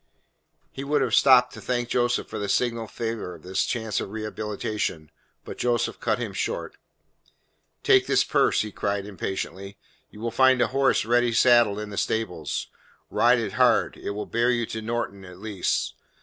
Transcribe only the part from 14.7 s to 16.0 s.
Norton at least.